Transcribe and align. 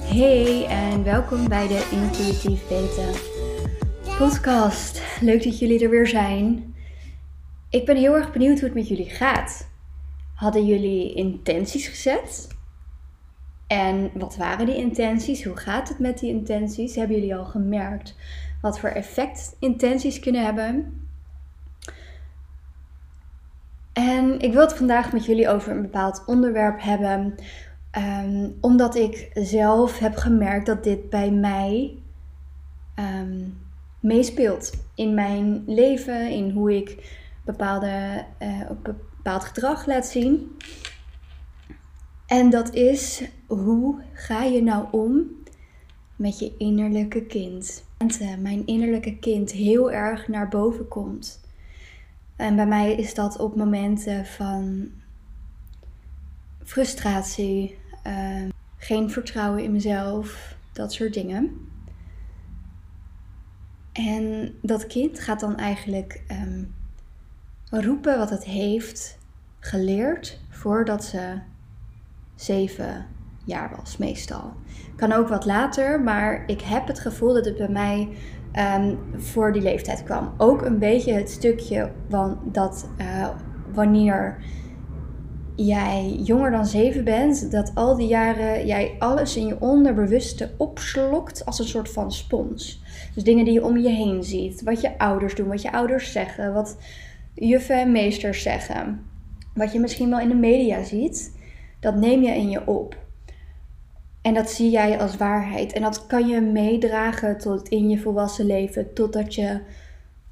Hey 0.00 0.66
en 0.66 1.04
welkom 1.04 1.48
bij 1.48 1.68
de 1.68 1.88
Intuïtief 1.90 2.68
Weten 2.68 3.12
podcast. 4.18 5.02
Leuk 5.20 5.42
dat 5.42 5.58
jullie 5.58 5.84
er 5.84 5.90
weer 5.90 6.06
zijn. 6.06 6.74
Ik 7.70 7.86
ben 7.86 7.96
heel 7.96 8.14
erg 8.14 8.32
benieuwd 8.32 8.54
hoe 8.54 8.64
het 8.64 8.74
met 8.74 8.88
jullie 8.88 9.10
gaat. 9.10 9.68
Hadden 10.34 10.66
jullie 10.66 11.14
intenties 11.14 11.86
gezet? 11.86 12.48
En 13.66 14.10
wat 14.14 14.36
waren 14.36 14.66
die 14.66 14.76
intenties? 14.76 15.44
Hoe 15.44 15.56
gaat 15.56 15.88
het 15.88 15.98
met 15.98 16.18
die 16.18 16.30
intenties? 16.30 16.94
Hebben 16.94 17.16
jullie 17.16 17.36
al 17.36 17.44
gemerkt 17.44 18.16
wat 18.60 18.78
voor 18.78 18.88
effect 18.88 19.56
intenties 19.58 20.20
kunnen 20.20 20.44
hebben? 20.44 21.00
En 23.92 24.31
ik 24.42 24.52
wil 24.52 24.60
het 24.60 24.74
vandaag 24.74 25.12
met 25.12 25.24
jullie 25.24 25.48
over 25.48 25.72
een 25.72 25.82
bepaald 25.82 26.22
onderwerp 26.26 26.82
hebben, 26.82 27.34
ehm, 27.90 28.48
omdat 28.60 28.94
ik 28.94 29.30
zelf 29.34 29.98
heb 29.98 30.16
gemerkt 30.16 30.66
dat 30.66 30.84
dit 30.84 31.10
bij 31.10 31.30
mij 31.30 31.96
ehm, 32.94 33.40
meespeelt 34.00 34.72
in 34.94 35.14
mijn 35.14 35.62
leven, 35.66 36.30
in 36.30 36.50
hoe 36.50 36.76
ik 36.76 37.16
bepaalde, 37.44 38.24
eh, 38.38 38.70
bepaald 38.82 39.44
gedrag 39.44 39.86
laat 39.86 40.06
zien. 40.06 40.56
En 42.26 42.50
dat 42.50 42.74
is 42.74 43.22
hoe 43.46 44.02
ga 44.12 44.42
je 44.42 44.62
nou 44.62 44.86
om 44.90 45.26
met 46.16 46.38
je 46.38 46.54
innerlijke 46.58 47.26
kind? 47.26 47.84
Mijn 48.38 48.66
innerlijke 48.66 49.18
kind 49.18 49.52
heel 49.52 49.92
erg 49.92 50.28
naar 50.28 50.48
boven 50.48 50.88
komt. 50.88 51.41
En 52.42 52.56
bij 52.56 52.66
mij 52.66 52.94
is 52.94 53.14
dat 53.14 53.38
op 53.38 53.56
momenten 53.56 54.26
van 54.26 54.90
frustratie, 56.64 57.78
ehm, 58.02 58.48
geen 58.76 59.10
vertrouwen 59.10 59.62
in 59.62 59.72
mezelf, 59.72 60.56
dat 60.72 60.92
soort 60.92 61.14
dingen. 61.14 61.68
En 63.92 64.54
dat 64.62 64.86
kind 64.86 65.20
gaat 65.20 65.40
dan 65.40 65.56
eigenlijk 65.56 66.22
ehm, 66.26 66.64
roepen 67.70 68.18
wat 68.18 68.30
het 68.30 68.44
heeft 68.44 69.18
geleerd 69.58 70.40
voordat 70.48 71.04
ze 71.04 71.38
zeven 72.34 73.06
jaar 73.44 73.76
was, 73.76 73.96
meestal. 73.96 74.52
Kan 74.96 75.12
ook 75.12 75.28
wat 75.28 75.44
later, 75.44 76.00
maar 76.00 76.42
ik 76.46 76.60
heb 76.60 76.86
het 76.86 77.00
gevoel 77.00 77.34
dat 77.34 77.44
het 77.44 77.56
bij 77.56 77.68
mij 77.68 78.08
um, 78.58 78.98
voor 79.16 79.52
die 79.52 79.62
leeftijd 79.62 80.04
kwam. 80.04 80.32
Ook 80.36 80.62
een 80.62 80.78
beetje 80.78 81.12
het 81.12 81.30
stukje 81.30 81.90
van 82.08 82.38
dat 82.44 82.88
uh, 82.98 83.28
wanneer 83.74 84.36
jij 85.56 86.20
jonger 86.22 86.50
dan 86.50 86.66
zeven 86.66 87.04
bent, 87.04 87.50
dat 87.50 87.70
al 87.74 87.96
die 87.96 88.06
jaren 88.06 88.66
jij 88.66 88.94
alles 88.98 89.36
in 89.36 89.46
je 89.46 89.60
onderbewuste 89.60 90.50
opslokt 90.56 91.44
als 91.44 91.58
een 91.58 91.64
soort 91.64 91.90
van 91.90 92.12
spons. 92.12 92.82
Dus 93.14 93.24
dingen 93.24 93.44
die 93.44 93.54
je 93.54 93.64
om 93.64 93.78
je 93.78 93.88
heen 93.88 94.24
ziet, 94.24 94.62
wat 94.62 94.80
je 94.80 94.98
ouders 94.98 95.34
doen, 95.34 95.48
wat 95.48 95.62
je 95.62 95.72
ouders 95.72 96.12
zeggen, 96.12 96.52
wat 96.52 96.76
juffen 97.34 97.80
en 97.80 97.92
meesters 97.92 98.42
zeggen, 98.42 99.02
wat 99.54 99.72
je 99.72 99.80
misschien 99.80 100.10
wel 100.10 100.20
in 100.20 100.28
de 100.28 100.34
media 100.34 100.82
ziet, 100.82 101.36
dat 101.80 101.94
neem 101.94 102.22
je 102.22 102.34
in 102.34 102.50
je 102.50 102.66
op. 102.66 103.01
En 104.22 104.34
dat 104.34 104.50
zie 104.50 104.70
jij 104.70 104.98
als 105.00 105.16
waarheid. 105.16 105.72
En 105.72 105.82
dat 105.82 106.06
kan 106.06 106.26
je 106.26 106.40
meedragen 106.40 107.38
tot 107.38 107.68
in 107.68 107.88
je 107.88 107.98
volwassen 107.98 108.46
leven. 108.46 108.94
Totdat 108.94 109.34
je 109.34 109.60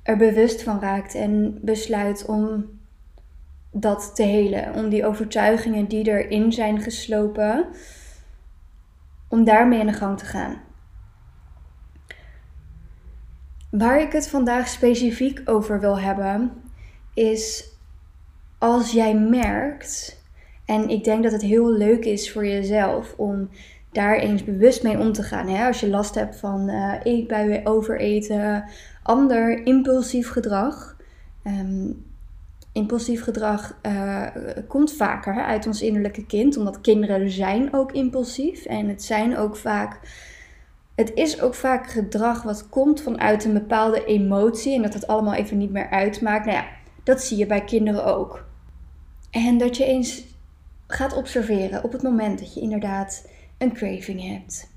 er 0.02 0.16
bewust 0.16 0.62
van 0.62 0.80
raakt 0.80 1.14
en 1.14 1.58
besluit 1.62 2.24
om 2.27 2.66
dat 3.72 4.10
te 4.14 4.22
helen. 4.22 4.74
Om 4.74 4.88
die 4.88 5.06
overtuigingen 5.06 5.88
die 5.88 6.08
erin 6.08 6.52
zijn 6.52 6.80
geslopen, 6.80 7.66
om 9.28 9.44
daarmee 9.44 9.81
in 9.81 9.87
de 9.87 9.93
gang 9.93 10.19
te 10.19 10.25
gaan. 10.25 10.60
Waar 13.70 14.00
ik 14.00 14.12
het 14.12 14.28
vandaag 14.28 14.69
specifiek 14.69 15.41
over 15.44 15.81
wil 15.81 16.00
hebben, 16.00 16.53
is 17.14 17.69
als 18.59 18.93
jij 18.93 19.14
merkt, 19.14 20.22
en 20.64 20.88
ik 20.88 21.04
denk 21.04 21.22
dat 21.22 21.32
het 21.32 21.43
heel 21.43 21.72
leuk 21.72 22.04
is 22.04 22.32
voor 22.32 22.47
jezelf 22.47 23.14
om 23.16 23.48
daar 23.92 24.16
eens 24.16 24.44
bewust 24.44 24.82
mee 24.82 24.98
om 24.98 25.12
te 25.12 25.22
gaan. 25.22 25.48
Hè? 25.48 25.66
Als 25.66 25.80
je 25.80 25.88
last 25.88 26.14
hebt 26.14 26.36
van 26.36 26.68
uh, 26.68 26.94
eetbuien, 27.02 27.66
overeten, 27.66 28.64
ander 29.02 29.66
impulsief 29.66 30.30
gedrag. 30.30 30.96
Um, 31.44 32.08
impulsief 32.72 33.22
gedrag 33.22 33.76
uh, 33.82 34.26
komt 34.68 34.92
vaker 34.92 35.34
hè, 35.34 35.40
uit 35.40 35.66
ons 35.66 35.82
innerlijke 35.82 36.26
kind, 36.26 36.56
omdat 36.56 36.80
kinderen 36.80 37.30
zijn 37.30 37.74
ook 37.74 37.92
impulsief 37.92 38.64
en 38.64 38.88
het 38.88 39.02
zijn 39.02 39.36
ook 39.36 39.56
vaak. 39.56 40.00
Het 40.94 41.14
is 41.14 41.40
ook 41.40 41.54
vaak 41.54 41.90
gedrag 41.90 42.42
wat 42.42 42.68
komt 42.68 43.02
vanuit 43.02 43.44
een 43.44 43.52
bepaalde 43.52 44.04
emotie 44.04 44.74
en 44.74 44.82
dat 44.82 44.94
het 44.94 45.06
allemaal 45.06 45.34
even 45.34 45.58
niet 45.58 45.70
meer 45.70 45.90
uitmaakt. 45.90 46.44
Nou 46.44 46.56
ja, 46.56 46.66
dat 47.04 47.22
zie 47.22 47.36
je 47.36 47.46
bij 47.46 47.64
kinderen 47.64 48.04
ook. 48.04 48.44
En 49.30 49.58
dat 49.58 49.76
je 49.76 49.84
eens 49.84 50.24
gaat 50.86 51.16
observeren 51.16 51.84
op 51.84 51.92
het 51.92 52.02
moment 52.02 52.38
dat 52.38 52.54
je 52.54 52.60
inderdaad 52.60 53.28
een 53.60 53.72
craving 53.72 54.22
hebt. 54.22 54.69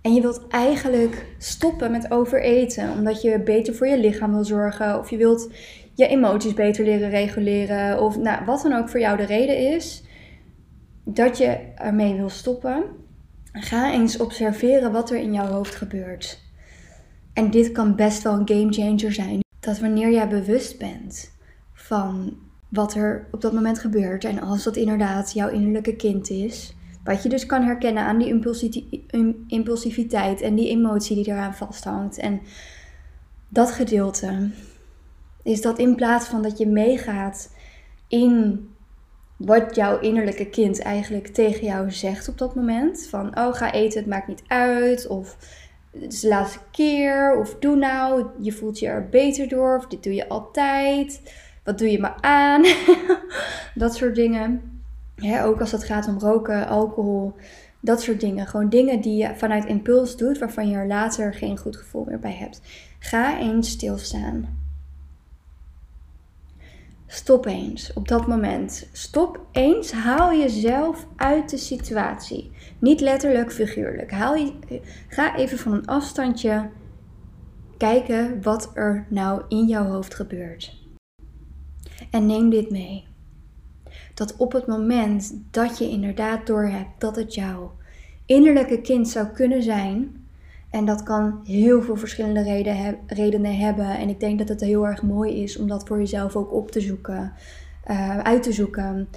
En 0.00 0.14
je 0.14 0.20
wilt 0.20 0.46
eigenlijk 0.48 1.26
stoppen 1.38 1.90
met 1.90 2.10
overeten, 2.10 2.92
omdat 2.92 3.22
je 3.22 3.42
beter 3.42 3.74
voor 3.74 3.86
je 3.86 3.98
lichaam 3.98 4.32
wil 4.32 4.44
zorgen, 4.44 4.98
of 4.98 5.10
je 5.10 5.16
wilt 5.16 5.52
je 5.94 6.06
emoties 6.06 6.54
beter 6.54 6.84
leren 6.84 7.10
reguleren, 7.10 8.02
of 8.02 8.18
nou, 8.18 8.44
wat 8.44 8.62
dan 8.62 8.72
ook 8.72 8.88
voor 8.88 9.00
jou 9.00 9.16
de 9.16 9.24
reden 9.24 9.74
is 9.74 10.04
dat 11.04 11.38
je 11.38 11.58
ermee 11.74 12.14
wil 12.14 12.28
stoppen. 12.28 12.84
Ga 13.52 13.92
eens 13.92 14.18
observeren 14.18 14.92
wat 14.92 15.10
er 15.10 15.16
in 15.16 15.32
jouw 15.32 15.46
hoofd 15.46 15.74
gebeurt. 15.74 16.42
En 17.32 17.50
dit 17.50 17.72
kan 17.72 17.96
best 17.96 18.22
wel 18.22 18.32
een 18.32 18.48
game 18.48 18.72
changer 18.72 19.12
zijn. 19.12 19.40
Dat 19.60 19.78
wanneer 19.78 20.10
jij 20.10 20.28
bewust 20.28 20.78
bent 20.78 21.32
van 21.72 22.36
wat 22.68 22.94
er 22.94 23.28
op 23.30 23.40
dat 23.40 23.52
moment 23.52 23.78
gebeurt, 23.78 24.24
en 24.24 24.40
als 24.40 24.62
dat 24.62 24.76
inderdaad 24.76 25.32
jouw 25.32 25.48
innerlijke 25.48 25.96
kind 25.96 26.30
is, 26.30 26.74
wat 27.04 27.22
je 27.22 27.28
dus 27.28 27.46
kan 27.46 27.62
herkennen 27.62 28.02
aan 28.02 28.18
die 28.18 28.40
impulsiviteit 29.46 30.40
en 30.40 30.54
die 30.54 30.68
emotie 30.68 31.16
die 31.16 31.28
eraan 31.28 31.54
vasthangt. 31.54 32.18
En 32.18 32.40
dat 33.48 33.70
gedeelte 33.70 34.50
is 35.42 35.60
dat 35.60 35.78
in 35.78 35.94
plaats 35.94 36.26
van 36.26 36.42
dat 36.42 36.58
je 36.58 36.66
meegaat 36.66 37.50
in 38.08 38.68
wat 39.36 39.74
jouw 39.74 39.98
innerlijke 39.98 40.46
kind 40.46 40.82
eigenlijk 40.82 41.26
tegen 41.26 41.66
jou 41.66 41.90
zegt 41.90 42.28
op 42.28 42.38
dat 42.38 42.54
moment. 42.54 43.06
Van, 43.06 43.38
oh 43.38 43.54
ga 43.54 43.72
eten, 43.72 43.98
het 43.98 44.08
maakt 44.08 44.28
niet 44.28 44.42
uit. 44.46 45.06
Of 45.06 45.36
het 45.90 46.12
is 46.12 46.20
de 46.20 46.28
laatste 46.28 46.58
keer. 46.70 47.38
Of 47.38 47.56
doe 47.58 47.76
nou, 47.76 48.26
je 48.40 48.52
voelt 48.52 48.78
je 48.78 48.86
er 48.86 49.08
beter 49.08 49.48
door. 49.48 49.76
Of 49.76 49.86
dit 49.86 50.02
doe 50.02 50.14
je 50.14 50.28
altijd. 50.28 51.20
Wat 51.64 51.78
doe 51.78 51.90
je 51.90 52.00
me 52.00 52.22
aan? 52.22 52.64
dat 53.74 53.94
soort 53.94 54.14
dingen 54.14 54.79
ook 55.44 55.60
als 55.60 55.72
het 55.72 55.84
gaat 55.84 56.08
om 56.08 56.18
roken, 56.18 56.68
alcohol, 56.68 57.34
dat 57.80 58.02
soort 58.02 58.20
dingen. 58.20 58.46
Gewoon 58.46 58.68
dingen 58.68 59.00
die 59.00 59.16
je 59.16 59.36
vanuit 59.36 59.64
impuls 59.64 60.16
doet, 60.16 60.38
waarvan 60.38 60.68
je 60.68 60.76
er 60.76 60.86
later 60.86 61.34
geen 61.34 61.58
goed 61.58 61.76
gevoel 61.76 62.04
meer 62.04 62.18
bij 62.18 62.34
hebt. 62.34 62.60
Ga 62.98 63.38
eens 63.38 63.70
stilstaan. 63.70 64.58
Stop 67.06 67.46
eens 67.46 67.92
op 67.92 68.08
dat 68.08 68.26
moment. 68.26 68.88
Stop 68.92 69.46
eens. 69.52 69.92
Haal 69.92 70.38
jezelf 70.38 71.06
uit 71.16 71.50
de 71.50 71.56
situatie. 71.56 72.50
Niet 72.78 73.00
letterlijk, 73.00 73.52
figuurlijk. 73.52 74.10
Haal 74.10 74.34
je, 74.34 74.80
ga 75.08 75.36
even 75.36 75.58
van 75.58 75.72
een 75.72 75.86
afstandje 75.86 76.68
kijken 77.76 78.42
wat 78.42 78.70
er 78.74 79.06
nou 79.08 79.42
in 79.48 79.66
jouw 79.66 79.84
hoofd 79.84 80.14
gebeurt. 80.14 80.78
En 82.10 82.26
neem 82.26 82.50
dit 82.50 82.70
mee 82.70 83.09
dat 84.14 84.36
op 84.36 84.52
het 84.52 84.66
moment 84.66 85.34
dat 85.50 85.78
je 85.78 85.88
inderdaad 85.88 86.46
doorhebt 86.46 87.00
dat 87.00 87.16
het 87.16 87.34
jouw 87.34 87.72
innerlijke 88.26 88.80
kind 88.80 89.08
zou 89.08 89.26
kunnen 89.26 89.62
zijn, 89.62 90.20
en 90.70 90.84
dat 90.84 91.02
kan 91.02 91.40
heel 91.44 91.82
veel 91.82 91.96
verschillende 91.96 92.42
reden 92.42 92.98
redenen 93.06 93.56
hebben. 93.56 93.98
En 93.98 94.08
ik 94.08 94.20
denk 94.20 94.38
dat 94.38 94.48
het 94.48 94.60
heel 94.60 94.86
erg 94.86 95.02
mooi 95.02 95.42
is 95.42 95.56
om 95.56 95.68
dat 95.68 95.86
voor 95.86 95.98
jezelf 95.98 96.36
ook 96.36 96.52
op 96.52 96.70
te 96.70 96.80
zoeken, 96.80 97.32
uh, 97.90 98.18
uit 98.18 98.42
te 98.42 98.52
zoeken. 98.52 99.08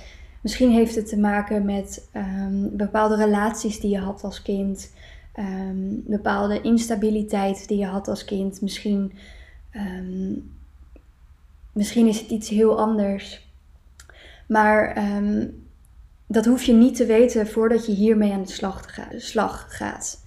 Misschien 0.41 0.71
heeft 0.71 0.95
het 0.95 1.07
te 1.07 1.19
maken 1.19 1.65
met 1.65 2.09
um, 2.15 2.75
bepaalde 2.77 3.15
relaties 3.15 3.79
die 3.79 3.89
je 3.89 3.99
had 3.99 4.23
als 4.23 4.41
kind. 4.41 4.93
Um, 5.39 6.03
bepaalde 6.05 6.61
instabiliteit 6.61 7.67
die 7.67 7.77
je 7.77 7.85
had 7.85 8.07
als 8.07 8.25
kind. 8.25 8.61
Misschien, 8.61 9.13
um, 9.75 10.51
misschien 11.71 12.07
is 12.07 12.19
het 12.19 12.29
iets 12.29 12.49
heel 12.49 12.79
anders. 12.79 13.52
Maar 14.53 14.95
ehm, 14.95 15.47
dat 16.27 16.45
hoef 16.45 16.63
je 16.63 16.73
niet 16.73 16.95
te 16.95 17.05
weten 17.05 17.47
voordat 17.47 17.85
je 17.85 17.91
hiermee 17.91 18.33
aan 18.33 18.43
de 18.43 18.51
slag, 18.51 18.85
slag 19.17 19.65
gaat. 19.69 20.25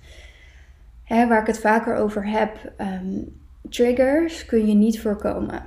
Hè, 1.05 1.29
waar 1.29 1.41
ik 1.41 1.47
het 1.47 1.59
vaker 1.59 1.97
over 1.97 2.29
heb, 2.29 2.73
um, 2.81 3.41
triggers 3.69 4.47
kun 4.47 4.67
je 4.67 4.75
niet 4.75 5.01
voorkomen. 5.01 5.63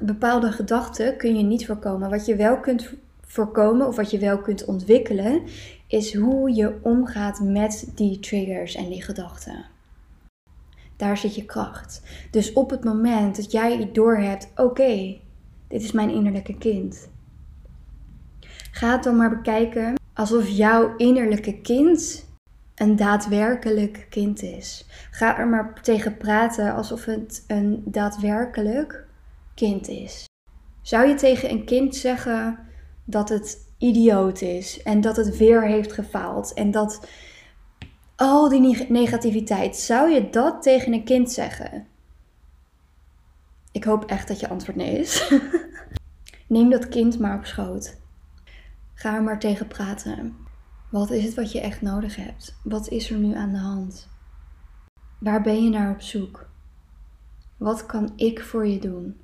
Bepaalde 0.00 0.52
gedachten 0.52 1.16
kun 1.16 1.36
je 1.36 1.42
niet 1.42 1.66
voorkomen. 1.66 2.10
Wat 2.10 2.26
je 2.26 2.36
wel 2.36 2.60
kunt 2.60 2.90
voorkomen 3.20 3.86
of 3.86 3.96
wat 3.96 4.10
je 4.10 4.18
wel 4.18 4.38
kunt 4.38 4.64
ontwikkelen, 4.64 5.42
is 5.86 6.14
hoe 6.14 6.54
je 6.54 6.78
omgaat 6.82 7.40
met 7.40 7.92
die 7.94 8.18
triggers 8.18 8.74
en 8.74 8.88
die 8.88 9.02
gedachten. 9.02 9.64
Daar 10.96 11.16
zit 11.16 11.34
je 11.34 11.44
kracht. 11.44 12.02
Dus 12.30 12.52
op 12.52 12.70
het 12.70 12.84
moment 12.84 13.36
dat 13.36 13.52
jij 13.52 13.90
doorhebt, 13.92 14.52
oké, 14.56 15.16
dit 15.68 15.82
is 15.82 15.92
mijn 15.92 16.10
innerlijke 16.10 16.58
kind. 16.58 17.08
Ga 18.70 18.92
het 18.92 19.02
dan 19.02 19.16
maar 19.16 19.30
bekijken 19.30 19.94
alsof 20.14 20.48
jouw 20.48 20.96
innerlijke 20.96 21.60
kind 21.60 22.26
een 22.74 22.96
daadwerkelijk 22.96 24.06
kind 24.10 24.42
is. 24.42 24.86
Ga 25.10 25.38
er 25.38 25.48
maar 25.48 25.82
tegen 25.82 26.16
praten 26.16 26.74
alsof 26.74 27.04
het 27.04 27.44
een 27.46 27.82
daadwerkelijk 27.84 29.06
kind 29.54 29.88
is. 29.88 30.24
Zou 30.82 31.08
je 31.08 31.14
tegen 31.14 31.50
een 31.50 31.64
kind 31.64 31.96
zeggen 31.96 32.58
dat 33.04 33.28
het 33.28 33.66
idioot 33.78 34.40
is 34.40 34.82
en 34.82 35.00
dat 35.00 35.16
het 35.16 35.36
weer 35.36 35.66
heeft 35.66 35.92
gefaald 35.92 36.52
en 36.52 36.70
dat 36.70 37.08
al 38.16 38.48
die 38.48 38.60
neg- 38.60 38.88
negativiteit, 38.88 39.76
zou 39.76 40.10
je 40.10 40.30
dat 40.30 40.62
tegen 40.62 40.92
een 40.92 41.04
kind 41.04 41.32
zeggen? 41.32 41.86
Ik 43.72 43.84
hoop 43.84 44.04
echt 44.04 44.28
dat 44.28 44.40
je 44.40 44.48
antwoord 44.48 44.76
nee 44.76 44.98
is. 44.98 45.28
Neem 46.48 46.70
dat 46.70 46.88
kind 46.88 47.18
maar 47.18 47.38
op 47.38 47.44
schoot. 47.44 47.96
Ga 48.94 49.14
er 49.14 49.22
maar 49.22 49.38
tegen 49.38 49.66
praten. 49.66 50.36
Wat 50.90 51.10
is 51.10 51.24
het 51.24 51.34
wat 51.34 51.52
je 51.52 51.60
echt 51.60 51.82
nodig 51.82 52.16
hebt? 52.16 52.58
Wat 52.62 52.88
is 52.88 53.10
er 53.10 53.18
nu 53.18 53.34
aan 53.34 53.52
de 53.52 53.58
hand? 53.58 54.08
Waar 55.18 55.42
ben 55.42 55.64
je 55.64 55.70
naar 55.70 55.90
op 55.90 56.00
zoek? 56.00 56.48
Wat 57.56 57.86
kan 57.86 58.12
ik 58.16 58.40
voor 58.40 58.66
je 58.66 58.80
doen? 58.80 59.16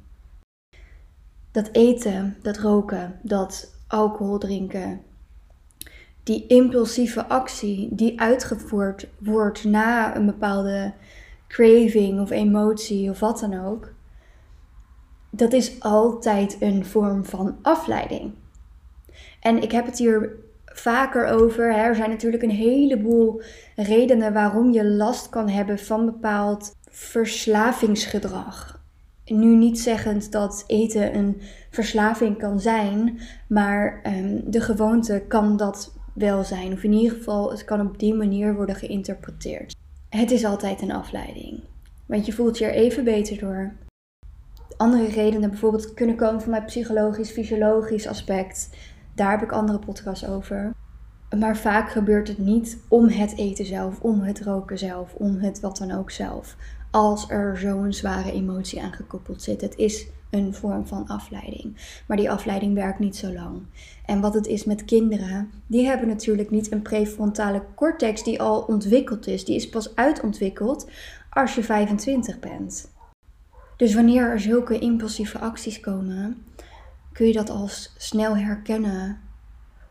Dat 1.50 1.68
eten, 1.72 2.36
dat 2.42 2.58
roken, 2.58 3.18
dat 3.22 3.74
alcohol 3.86 4.38
drinken, 4.38 5.00
die 6.22 6.46
impulsieve 6.46 7.26
actie 7.26 7.94
die 7.94 8.20
uitgevoerd 8.20 9.08
wordt 9.18 9.64
na 9.64 10.16
een 10.16 10.26
bepaalde 10.26 10.92
craving 11.48 12.20
of 12.20 12.30
emotie 12.30 13.10
of 13.10 13.20
wat 13.20 13.40
dan 13.40 13.64
ook, 13.64 13.93
dat 15.36 15.52
is 15.52 15.80
altijd 15.80 16.56
een 16.60 16.84
vorm 16.84 17.24
van 17.24 17.56
afleiding. 17.62 18.32
En 19.40 19.62
ik 19.62 19.72
heb 19.72 19.86
het 19.86 19.98
hier 19.98 20.30
vaker 20.64 21.26
over. 21.26 21.74
Er 21.74 21.94
zijn 21.94 22.10
natuurlijk 22.10 22.42
een 22.42 22.50
heleboel 22.50 23.42
redenen 23.76 24.32
waarom 24.32 24.72
je 24.72 24.84
last 24.84 25.28
kan 25.28 25.48
hebben 25.48 25.78
van 25.78 26.04
bepaald 26.04 26.74
verslavingsgedrag. 26.90 28.82
Nu 29.24 29.56
niet 29.56 29.80
zeggend 29.80 30.32
dat 30.32 30.64
eten 30.66 31.16
een 31.16 31.40
verslaving 31.70 32.38
kan 32.38 32.60
zijn, 32.60 33.20
maar 33.48 34.00
ehm, 34.02 34.40
de 34.44 34.60
gewoonte 34.60 35.24
kan 35.28 35.56
dat 35.56 35.92
wel 36.14 36.44
zijn. 36.44 36.72
Of 36.72 36.82
in 36.82 36.92
ieder 36.92 37.16
geval, 37.16 37.50
het 37.50 37.64
kan 37.64 37.80
op 37.80 37.98
die 37.98 38.14
manier 38.14 38.54
worden 38.54 38.76
geïnterpreteerd. 38.76 39.76
Het 40.08 40.30
is 40.30 40.44
altijd 40.44 40.82
een 40.82 40.92
afleiding, 40.92 41.60
want 42.06 42.26
je 42.26 42.32
voelt 42.32 42.58
je 42.58 42.64
er 42.64 42.72
even 42.72 43.04
beter 43.04 43.38
door. 43.38 43.72
Andere 44.76 45.06
redenen 45.08 45.50
bijvoorbeeld 45.50 45.94
kunnen 45.94 46.16
komen 46.16 46.42
van 46.42 46.64
psychologisch, 46.64 47.30
fysiologisch 47.30 48.06
aspect. 48.06 48.70
Daar 49.14 49.30
heb 49.30 49.42
ik 49.42 49.52
andere 49.52 49.78
podcasts 49.78 50.26
over. 50.26 50.72
Maar 51.38 51.56
vaak 51.56 51.90
gebeurt 51.90 52.28
het 52.28 52.38
niet 52.38 52.78
om 52.88 53.08
het 53.08 53.36
eten 53.36 53.66
zelf, 53.66 54.00
om 54.00 54.20
het 54.20 54.40
roken 54.40 54.78
zelf, 54.78 55.14
om 55.14 55.38
het 55.38 55.60
wat 55.60 55.76
dan 55.76 55.90
ook 55.90 56.10
zelf. 56.10 56.56
Als 56.90 57.30
er 57.30 57.58
zo'n 57.58 57.92
zware 57.92 58.32
emotie 58.32 58.82
aan 58.82 58.92
gekoppeld 58.92 59.42
zit. 59.42 59.60
Het 59.60 59.76
is 59.76 60.06
een 60.30 60.54
vorm 60.54 60.86
van 60.86 61.06
afleiding. 61.06 61.76
Maar 62.06 62.16
die 62.16 62.30
afleiding 62.30 62.74
werkt 62.74 62.98
niet 62.98 63.16
zo 63.16 63.32
lang. 63.32 63.62
En 64.06 64.20
wat 64.20 64.34
het 64.34 64.46
is 64.46 64.64
met 64.64 64.84
kinderen, 64.84 65.50
die 65.66 65.86
hebben 65.86 66.08
natuurlijk 66.08 66.50
niet 66.50 66.72
een 66.72 66.82
prefrontale 66.82 67.62
cortex 67.74 68.22
die 68.22 68.40
al 68.40 68.60
ontwikkeld 68.60 69.26
is. 69.26 69.44
Die 69.44 69.56
is 69.56 69.68
pas 69.68 69.94
uitontwikkeld 69.96 70.90
als 71.30 71.54
je 71.54 71.62
25 71.62 72.38
bent. 72.38 72.92
Dus 73.76 73.94
wanneer 73.94 74.30
er 74.30 74.40
zulke 74.40 74.78
impulsieve 74.78 75.38
acties 75.38 75.80
komen, 75.80 76.44
kun 77.12 77.26
je 77.26 77.32
dat 77.32 77.50
als 77.50 77.94
snel 77.96 78.36
herkennen. 78.36 79.20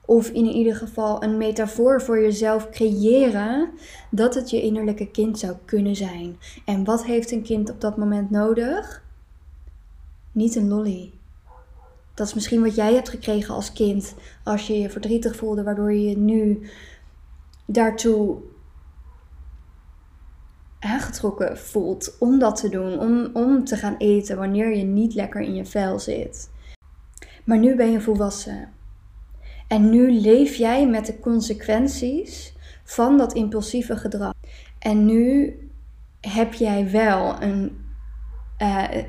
Of 0.05 0.29
in 0.29 0.45
ieder 0.45 0.75
geval 0.75 1.23
een 1.23 1.37
metafoor 1.37 2.01
voor 2.01 2.21
jezelf 2.21 2.69
creëren 2.69 3.69
dat 4.09 4.35
het 4.35 4.49
je 4.49 4.61
innerlijke 4.61 5.11
kind 5.11 5.39
zou 5.39 5.55
kunnen 5.65 5.95
zijn. 5.95 6.37
En 6.65 6.83
wat 6.83 7.05
heeft 7.05 7.31
een 7.31 7.43
kind 7.43 7.69
op 7.69 7.81
dat 7.81 7.97
moment 7.97 8.29
nodig? 8.29 9.03
Niet 10.31 10.55
een 10.55 10.67
lolly. 10.67 11.11
Dat 12.13 12.27
is 12.27 12.33
misschien 12.33 12.63
wat 12.63 12.75
jij 12.75 12.93
hebt 12.93 13.09
gekregen 13.09 13.53
als 13.55 13.73
kind 13.73 14.15
als 14.43 14.67
je 14.67 14.79
je 14.79 14.89
verdrietig 14.89 15.35
voelde, 15.35 15.63
waardoor 15.63 15.93
je 15.93 16.09
je 16.09 16.17
nu 16.17 16.69
daartoe 17.65 18.37
aangetrokken 20.93 21.57
voelt 21.57 22.15
om 22.19 22.39
dat 22.39 22.55
te 22.55 22.69
doen, 22.69 22.99
om, 22.99 23.29
om 23.33 23.63
te 23.63 23.75
gaan 23.75 23.95
eten 23.97 24.37
wanneer 24.37 24.75
je 24.75 24.83
niet 24.83 25.13
lekker 25.13 25.41
in 25.41 25.55
je 25.55 25.65
vel 25.65 25.99
zit. 25.99 26.51
Maar 27.43 27.57
nu 27.57 27.75
ben 27.75 27.91
je 27.91 28.01
volwassen. 28.01 28.69
En 29.67 29.89
nu 29.89 30.11
leef 30.11 30.55
jij 30.55 30.87
met 30.87 31.05
de 31.05 31.19
consequenties 31.19 32.53
van 32.83 33.17
dat 33.17 33.33
impulsieve 33.33 33.97
gedrag. 33.97 34.33
En 34.79 35.05
nu 35.05 35.57
heb 36.21 36.53
jij 36.53 36.91
wel 36.91 37.41
een, 37.41 37.85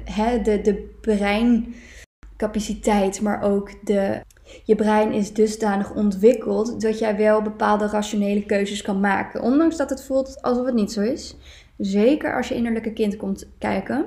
hè, 0.05 0.43
de, 0.43 0.61
de 0.61 0.97
breincapaciteit, 1.01 3.21
maar 3.21 3.43
ook 3.43 3.87
de, 3.87 4.21
je 4.65 4.75
brein 4.75 5.13
is 5.13 5.33
dusdanig 5.33 5.95
ontwikkeld 5.95 6.81
dat 6.81 6.99
jij 6.99 7.17
wel 7.17 7.43
bepaalde 7.43 7.87
rationele 7.87 8.45
keuzes 8.45 8.83
kan 8.83 9.01
maken. 9.01 9.43
Ondanks 9.43 9.77
dat 9.77 9.91
het 9.91 10.05
voelt 10.05 10.43
alsof 10.43 10.67
het 10.67 10.75
niet 10.75 10.93
zo 10.93 11.01
is. 11.01 11.37
Zeker 11.79 12.37
als 12.37 12.49
je 12.49 12.55
innerlijke 12.55 12.93
kind 12.93 13.17
komt 13.17 13.49
kijken. 13.59 14.07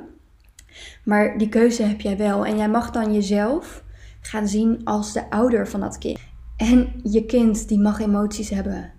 Maar 1.04 1.38
die 1.38 1.50
keuze 1.50 1.84
heb 1.84 2.02
jij 2.02 2.18
wel. 2.18 2.46
En 2.46 2.58
jij 2.58 2.70
mag 2.70 2.92
dan 2.92 3.14
jezelf 3.14 3.84
gaan 4.22 4.48
zien 4.48 4.82
als 4.84 5.14
de 5.14 5.30
ouder 5.30 5.68
van 5.68 5.80
dat 5.80 5.98
kind. 5.98 6.20
En 6.58 6.92
je 7.04 7.26
kind 7.26 7.68
die 7.68 7.80
mag 7.80 8.00
emoties 8.00 8.50
hebben. 8.50 8.92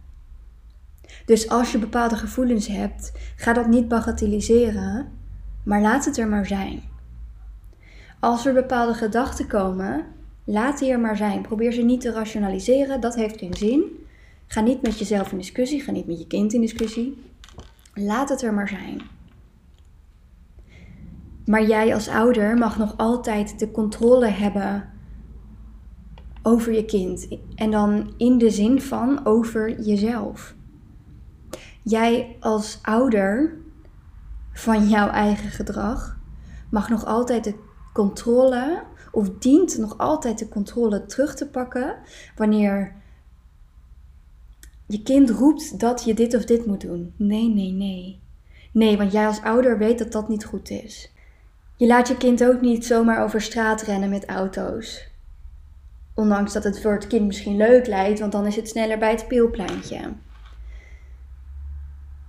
Dus 1.25 1.49
als 1.49 1.73
je 1.73 1.79
bepaalde 1.79 2.17
gevoelens 2.17 2.67
hebt, 2.67 3.13
ga 3.37 3.53
dat 3.53 3.67
niet 3.67 3.89
bagatelliseren, 3.89 5.13
maar 5.63 5.81
laat 5.81 6.05
het 6.05 6.19
er 6.19 6.29
maar 6.29 6.47
zijn. 6.47 6.83
Als 8.21 8.47
er 8.47 8.55
bepaalde 8.55 8.95
gedachten 8.95 9.47
komen, 9.47 10.05
laat 10.45 10.79
die 10.79 10.91
er 10.91 11.01
maar 11.01 11.17
zijn. 11.17 11.43
Probeer 11.43 11.73
ze 11.73 11.83
niet 11.83 12.01
te 12.01 12.13
rationaliseren, 12.13 13.01
dat 13.01 13.15
heeft 13.15 13.39
geen 13.39 13.55
zin. 13.55 13.83
Ga 14.47 14.61
niet 14.61 14.83
met 14.83 14.99
jezelf 14.99 15.33
in 15.33 15.39
discussie, 15.39 15.81
ga 15.81 15.93
niet 15.93 16.07
met 16.07 16.19
je 16.19 16.27
kind 16.27 16.53
in 16.53 16.61
discussie. 16.61 17.19
Laat 17.99 18.29
het 18.29 18.43
er 18.43 18.55
maar 18.55 18.69
zijn. 18.69 19.01
Maar 21.47 21.67
jij 21.67 21.95
als 21.95 22.09
ouder 22.09 22.59
mag 22.59 22.79
nog 22.79 22.97
altijd 22.97 23.59
de 23.59 23.71
controle 23.71 24.27
hebben 24.27 24.91
over 26.43 26.73
je 26.73 26.85
kind. 26.85 27.29
En 27.55 27.71
dan 27.71 28.15
in 28.17 28.39
de 28.39 28.51
zin 28.51 28.83
van 28.83 29.27
over 29.27 29.81
jezelf. 29.81 30.55
Jij 31.83 32.37
als 32.41 32.79
ouder 32.83 33.57
van 34.53 34.89
jouw 34.89 35.09
eigen 35.09 35.51
gedrag 35.51 36.19
mag 36.71 36.89
nog 36.89 37.05
altijd 37.05 37.45
de 37.45 37.55
controle, 37.93 38.83
of 39.13 39.31
dient 39.39 39.79
nog 39.79 39.99
altijd 39.99 40.39
de 40.39 40.49
controle 40.49 41.07
terug 41.07 41.35
te 41.35 41.49
pakken 41.49 41.97
wanneer 42.37 42.95
je 44.89 45.03
kind 45.03 45.31
roept 45.31 45.81
dat 45.81 46.05
je 46.05 46.15
dit 46.15 46.35
of 46.35 46.45
dit 46.45 46.67
moet 46.67 46.81
doen. 46.81 47.13
Nee, 47.17 47.49
nee, 47.49 47.73
nee. 47.73 48.21
Nee, 48.73 48.97
want 48.97 49.13
jij 49.13 49.27
als 49.27 49.43
ouder 49.43 49.79
weet 49.79 49.99
dat 49.99 50.13
dat 50.13 50.29
niet 50.29 50.45
goed 50.45 50.71
is. 50.71 51.13
Je 51.77 51.87
laat 51.87 52.09
je 52.09 52.17
kind 52.17 52.45
ook 52.45 52.61
niet 52.61 52.87
zomaar 52.87 53.23
over 53.23 53.41
straat 53.41 53.83
rennen 53.83 54.09
met 54.09 54.27
auto's. 54.27 55.07
Ondanks 56.15 56.53
dat 56.53 56.65
het 56.65 56.81
voor 56.81 56.93
het 56.93 57.07
kind 57.07 57.27
misschien 57.27 57.57
leuk 57.57 57.87
lijkt, 57.87 58.21
want 58.21 58.33
dan 58.33 58.47
is 58.47 58.57
het 58.57 58.69
sneller 58.69 58.99
bij 58.99 59.11
het 59.11 59.21
speelpleintje. 59.21 60.13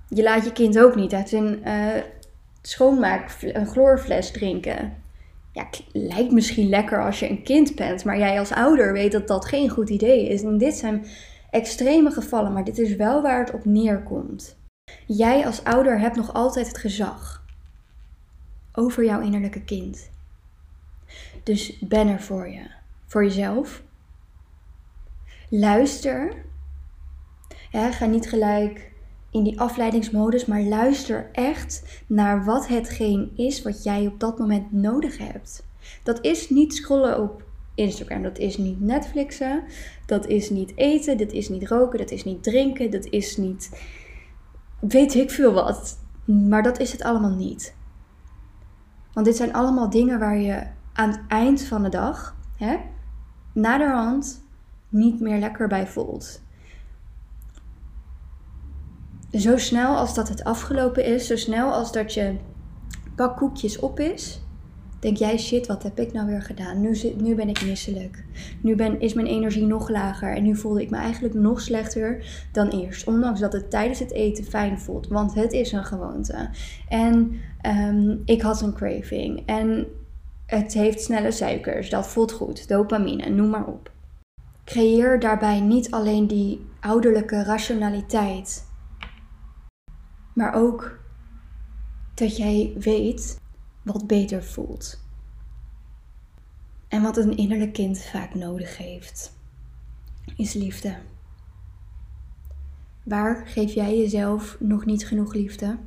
Je 0.07 0.23
laat 0.23 0.45
je 0.45 0.51
kind 0.51 0.79
ook 0.79 0.95
niet 0.95 1.13
uit 1.13 1.31
een 1.31 1.61
uh, 1.67 1.95
schoonmaak, 2.61 3.35
een 3.41 3.67
chloorfles 3.67 4.31
drinken. 4.31 4.93
Ja, 5.53 5.67
lijkt 5.91 6.31
misschien 6.31 6.69
lekker 6.69 7.03
als 7.05 7.19
je 7.19 7.29
een 7.29 7.43
kind 7.43 7.75
bent, 7.75 8.03
maar 8.03 8.17
jij 8.17 8.39
als 8.39 8.51
ouder 8.51 8.93
weet 8.93 9.11
dat 9.11 9.27
dat 9.27 9.45
geen 9.45 9.69
goed 9.69 9.89
idee 9.89 10.29
is. 10.29 10.43
En 10.43 10.57
dit 10.57 10.75
zijn 10.75 11.05
extreme 11.51 12.11
gevallen, 12.11 12.53
maar 12.53 12.63
dit 12.63 12.77
is 12.77 12.95
wel 12.95 13.21
waar 13.21 13.39
het 13.39 13.53
op 13.53 13.65
neerkomt. 13.65 14.57
Jij 15.05 15.45
als 15.45 15.63
ouder 15.63 15.99
hebt 15.99 16.15
nog 16.15 16.33
altijd 16.33 16.67
het 16.67 16.77
gezag 16.77 17.45
over 18.73 19.05
jouw 19.05 19.21
innerlijke 19.21 19.63
kind. 19.63 20.09
Dus 21.43 21.79
ben 21.79 22.07
er 22.07 22.21
voor 22.21 22.49
je, 22.49 22.71
voor 23.05 23.23
jezelf. 23.23 23.83
Luister. 25.49 26.33
Ga 27.71 28.05
niet 28.05 28.29
gelijk 28.29 28.91
in 29.31 29.43
die 29.43 29.59
afleidingsmodus, 29.59 30.45
maar 30.45 30.61
luister 30.61 31.29
echt 31.31 32.03
naar 32.07 32.45
wat 32.45 32.67
hetgeen 32.67 33.31
is 33.35 33.61
wat 33.61 33.83
jij 33.83 34.07
op 34.07 34.19
dat 34.19 34.39
moment 34.39 34.71
nodig 34.71 35.17
hebt. 35.17 35.63
Dat 36.03 36.25
is 36.25 36.49
niet 36.49 36.73
scrollen 36.73 37.21
op 37.21 37.43
Instagram, 37.79 38.23
dat 38.23 38.37
is 38.37 38.57
niet 38.57 38.81
Netflixen, 38.81 39.63
dat 40.05 40.27
is 40.27 40.49
niet 40.49 40.71
eten, 40.75 41.17
dat 41.17 41.31
is 41.31 41.49
niet 41.49 41.67
roken, 41.67 41.99
dat 41.99 42.11
is 42.11 42.23
niet 42.23 42.43
drinken, 42.43 42.91
dat 42.91 43.05
is 43.05 43.37
niet 43.37 43.69
weet 44.79 45.15
ik 45.15 45.31
veel 45.31 45.53
wat. 45.53 45.99
Maar 46.25 46.63
dat 46.63 46.79
is 46.79 46.91
het 46.91 47.03
allemaal 47.03 47.35
niet. 47.35 47.75
Want 49.13 49.25
dit 49.25 49.35
zijn 49.35 49.53
allemaal 49.53 49.89
dingen 49.89 50.19
waar 50.19 50.37
je 50.37 50.63
aan 50.93 51.09
het 51.09 51.21
eind 51.27 51.63
van 51.63 51.83
de 51.83 51.89
dag, 51.89 52.35
hè, 52.55 52.77
naderhand, 53.53 54.43
niet 54.89 55.19
meer 55.19 55.39
lekker 55.39 55.67
bij 55.67 55.87
voelt. 55.87 56.41
Zo 59.31 59.57
snel 59.57 59.95
als 59.95 60.13
dat 60.13 60.29
het 60.29 60.43
afgelopen 60.43 61.05
is, 61.05 61.27
zo 61.27 61.35
snel 61.35 61.73
als 61.73 61.91
dat 61.91 62.13
je 62.13 62.37
pak 63.15 63.37
koekjes 63.37 63.79
op 63.79 63.99
is, 63.99 64.41
denk 64.99 65.17
jij, 65.17 65.37
shit, 65.37 65.67
wat 65.67 65.83
heb 65.83 65.99
ik 65.99 66.13
nou 66.13 66.27
weer 66.27 66.41
gedaan? 66.41 66.81
Nu, 66.81 66.97
nu 67.17 67.35
ben 67.35 67.49
ik 67.49 67.65
misselijk. 67.65 68.23
Nu 68.61 68.75
ben, 68.75 68.99
is 68.99 69.13
mijn 69.13 69.27
energie 69.27 69.65
nog 69.65 69.89
lager. 69.89 70.35
En 70.35 70.43
nu 70.43 70.55
voelde 70.55 70.81
ik 70.81 70.89
me 70.89 70.97
eigenlijk 70.97 71.33
nog 71.33 71.61
slechter 71.61 72.25
dan 72.51 72.67
eerst. 72.67 73.07
Ondanks 73.07 73.39
dat 73.39 73.53
het 73.53 73.69
tijdens 73.69 73.99
het 73.99 74.11
eten 74.11 74.43
fijn 74.43 74.79
voelt. 74.79 75.07
Want 75.07 75.33
het 75.33 75.53
is 75.53 75.71
een 75.71 75.85
gewoonte. 75.85 76.49
En 76.89 77.39
ehm, 77.61 78.15
ik 78.25 78.41
had 78.41 78.61
een 78.61 78.73
craving. 78.73 79.43
En 79.45 79.87
het 80.45 80.73
heeft 80.73 81.01
snelle 81.01 81.31
suikers. 81.31 81.89
Dat 81.89 82.07
voelt 82.07 82.31
goed. 82.31 82.67
Dopamine, 82.67 83.29
noem 83.29 83.49
maar 83.49 83.65
op. 83.65 83.91
Creëer 84.65 85.19
daarbij 85.19 85.59
niet 85.59 85.91
alleen 85.91 86.27
die 86.27 86.65
ouderlijke 86.79 87.43
rationaliteit. 87.43 88.67
Maar 90.33 90.53
ook 90.53 90.99
dat 92.13 92.37
jij 92.37 92.73
weet 92.79 93.39
wat 93.93 94.07
beter 94.07 94.43
voelt. 94.43 94.99
En 96.87 97.01
wat 97.01 97.17
een 97.17 97.37
innerlijk 97.37 97.73
kind 97.73 98.01
vaak 98.01 98.35
nodig 98.35 98.77
heeft, 98.77 99.37
is 100.35 100.53
liefde. 100.53 100.97
Waar 103.03 103.47
geef 103.47 103.73
jij 103.73 103.97
jezelf 103.97 104.57
nog 104.59 104.85
niet 104.85 105.07
genoeg 105.07 105.33
liefde? 105.33 105.77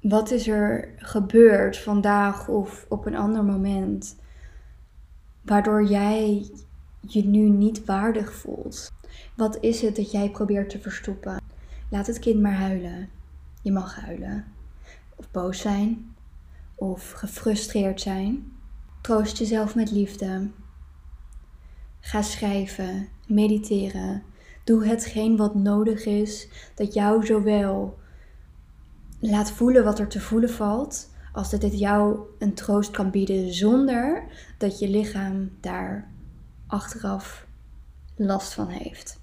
Wat 0.00 0.30
is 0.30 0.48
er 0.48 0.94
gebeurd 0.96 1.78
vandaag 1.78 2.48
of 2.48 2.86
op 2.88 3.06
een 3.06 3.16
ander 3.16 3.44
moment 3.44 4.16
waardoor 5.42 5.84
jij 5.84 6.50
je 7.00 7.24
nu 7.24 7.48
niet 7.48 7.84
waardig 7.84 8.32
voelt? 8.32 8.92
Wat 9.36 9.58
is 9.60 9.82
het 9.82 9.96
dat 9.96 10.10
jij 10.10 10.30
probeert 10.30 10.70
te 10.70 10.78
verstoppen? 10.78 11.40
Laat 11.88 12.06
het 12.06 12.18
kind 12.18 12.40
maar 12.40 12.56
huilen. 12.56 13.08
Je 13.62 13.72
mag 13.72 14.00
huilen. 14.00 14.44
Of 15.16 15.30
boos 15.30 15.60
zijn 15.60 16.14
of 16.80 17.10
gefrustreerd 17.10 18.00
zijn. 18.00 18.52
Troost 19.00 19.38
jezelf 19.38 19.74
met 19.74 19.90
liefde. 19.90 20.50
Ga 22.00 22.22
schrijven, 22.22 23.08
mediteren. 23.26 24.22
Doe 24.64 24.86
hetgeen 24.86 25.36
wat 25.36 25.54
nodig 25.54 26.04
is 26.04 26.48
dat 26.74 26.94
jou 26.94 27.26
zowel 27.26 27.98
laat 29.18 29.50
voelen 29.50 29.84
wat 29.84 29.98
er 29.98 30.08
te 30.08 30.20
voelen 30.20 30.50
valt, 30.50 31.10
als 31.32 31.50
dat 31.50 31.60
dit 31.60 31.78
jou 31.78 32.20
een 32.38 32.54
troost 32.54 32.90
kan 32.90 33.10
bieden 33.10 33.52
zonder 33.52 34.24
dat 34.58 34.78
je 34.78 34.88
lichaam 34.88 35.50
daar 35.60 36.10
achteraf 36.66 37.46
last 38.16 38.52
van 38.52 38.68
heeft. 38.68 39.20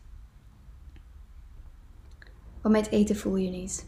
Want 2.62 2.76
met 2.76 2.90
eten 2.90 3.16
voel 3.16 3.36
je 3.36 3.50
niet. 3.50 3.86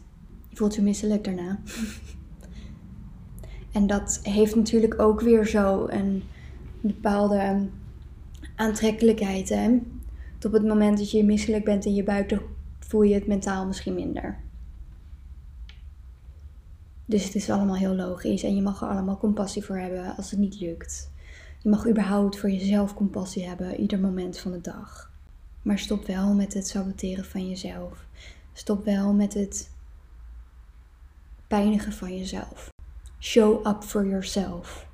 Je 0.48 0.56
voelt 0.56 0.74
je 0.74 0.82
misselijk 0.82 1.24
daarna. 1.24 1.58
En 3.72 3.86
dat 3.86 4.20
heeft 4.22 4.54
natuurlijk 4.56 5.00
ook 5.00 5.20
weer 5.20 5.46
zo 5.46 5.86
een 5.88 6.22
bepaalde 6.80 7.68
aantrekkelijkheid. 8.56 9.48
Hè? 9.48 9.78
op 10.44 10.52
het 10.52 10.64
moment 10.64 10.98
dat 10.98 11.10
je 11.10 11.24
misselijk 11.24 11.64
bent 11.64 11.84
in 11.84 11.94
je 11.94 12.02
buik, 12.02 12.40
voel 12.78 13.02
je 13.02 13.14
het 13.14 13.26
mentaal 13.26 13.66
misschien 13.66 13.94
minder. 13.94 14.40
Dus 17.04 17.24
het 17.24 17.34
is 17.34 17.50
allemaal 17.50 17.76
heel 17.76 17.94
logisch 17.94 18.42
en 18.42 18.54
je 18.54 18.62
mag 18.62 18.82
er 18.82 18.88
allemaal 18.88 19.18
compassie 19.18 19.64
voor 19.64 19.76
hebben 19.76 20.16
als 20.16 20.30
het 20.30 20.40
niet 20.40 20.60
lukt. 20.60 21.10
Je 21.62 21.68
mag 21.68 21.88
überhaupt 21.88 22.38
voor 22.38 22.50
jezelf 22.50 22.94
compassie 22.94 23.46
hebben, 23.46 23.80
ieder 23.80 24.00
moment 24.00 24.38
van 24.38 24.52
de 24.52 24.60
dag. 24.60 25.12
Maar 25.62 25.78
stop 25.78 26.06
wel 26.06 26.34
met 26.34 26.54
het 26.54 26.68
saboteren 26.68 27.24
van 27.24 27.48
jezelf. 27.48 28.06
Stop 28.52 28.84
wel 28.84 29.12
met 29.12 29.34
het 29.34 29.70
pijnigen 31.46 31.92
van 31.92 32.18
jezelf. 32.18 32.68
Show 33.22 33.66
up 33.66 33.84
for 33.84 34.06
yourself. 34.06 34.86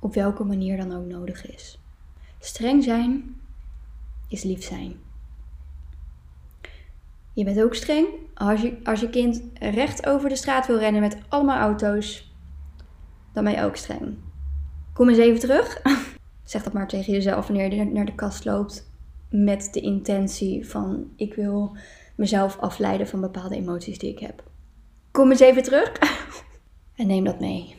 Op 0.00 0.14
welke 0.14 0.44
manier 0.44 0.76
dan 0.76 0.96
ook 0.96 1.06
nodig 1.06 1.46
is. 1.46 1.78
Streng 2.38 2.84
zijn 2.84 3.36
is 4.28 4.42
lief 4.42 4.64
zijn. 4.64 4.96
Je 7.32 7.44
bent 7.44 7.62
ook 7.62 7.74
streng 7.74 8.06
als 8.34 8.60
je, 8.60 8.76
als 8.84 9.00
je 9.00 9.10
kind 9.10 9.42
recht 9.60 10.06
over 10.06 10.28
de 10.28 10.36
straat 10.36 10.66
wil 10.66 10.78
rennen 10.78 11.00
met 11.00 11.18
allemaal 11.28 11.58
auto's. 11.58 12.34
Dan 13.32 13.44
ben 13.44 13.52
je 13.52 13.62
ook 13.62 13.76
streng. 13.76 14.16
Kom 14.92 15.08
eens 15.08 15.18
even 15.18 15.40
terug. 15.40 15.82
Zeg 16.44 16.62
dat 16.62 16.72
maar 16.72 16.88
tegen 16.88 17.12
jezelf 17.12 17.46
wanneer 17.46 17.74
je 17.74 17.84
naar 17.84 18.06
de 18.06 18.14
kast 18.14 18.44
loopt. 18.44 18.90
Met 19.30 19.68
de 19.72 19.80
intentie 19.80 20.68
van 20.68 21.12
ik 21.16 21.34
wil 21.34 21.76
mezelf 22.16 22.58
afleiden 22.58 23.08
van 23.08 23.20
bepaalde 23.20 23.56
emoties 23.56 23.98
die 23.98 24.10
ik 24.10 24.18
heb. 24.18 24.42
Kom 25.10 25.30
eens 25.30 25.40
even 25.40 25.62
terug. 25.62 25.92
En 26.98 27.06
neem 27.06 27.24
dat 27.24 27.40
mee. 27.40 27.76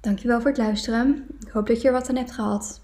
Dankjewel 0.00 0.40
voor 0.40 0.50
het 0.50 0.58
luisteren. 0.58 1.26
Ik 1.40 1.48
hoop 1.48 1.66
dat 1.66 1.80
je 1.80 1.86
er 1.86 1.94
wat 1.94 2.08
aan 2.08 2.16
hebt 2.16 2.32
gehad. 2.32 2.80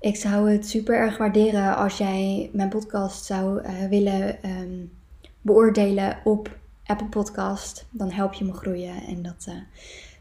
Ik 0.00 0.16
zou 0.16 0.50
het 0.50 0.68
super 0.68 0.96
erg 0.96 1.16
waarderen 1.16 1.76
als 1.76 1.98
jij 1.98 2.50
mijn 2.52 2.68
podcast 2.68 3.24
zou 3.24 3.62
uh, 3.62 3.88
willen 3.88 4.50
um, 4.50 4.92
beoordelen 5.40 6.18
op 6.24 6.58
Apple 6.84 7.06
Podcast. 7.06 7.86
Dan 7.90 8.10
help 8.10 8.32
je 8.32 8.44
me 8.44 8.52
groeien 8.52 9.02
en 9.06 9.22
dat 9.22 9.46
uh, 9.48 9.54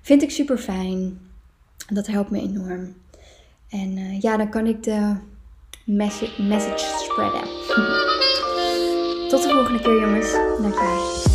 vind 0.01 0.21
ik 0.21 0.31
super 0.31 0.57
fijn. 0.57 1.19
Dat 1.87 2.07
helpt 2.07 2.29
me 2.29 2.39
enorm. 2.39 2.95
En 3.69 3.97
uh, 3.97 4.21
ja, 4.21 4.37
dan 4.37 4.49
kan 4.49 4.65
ik 4.65 4.83
de 4.83 5.15
message, 5.85 6.43
message 6.43 7.03
spreaden. 7.09 7.43
Tot 9.29 9.43
de 9.43 9.49
volgende 9.49 9.81
keer 9.81 9.99
jongens. 9.99 10.31
Dankjewel. 10.61 11.34